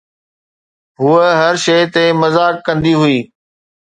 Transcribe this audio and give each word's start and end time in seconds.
هوءَ 0.99 1.23
هر 1.41 1.55
شيءِ 1.63 1.83
تي 1.93 2.05
مذاق 2.21 2.55
ڪندي 2.65 2.93
هئي 3.01 3.19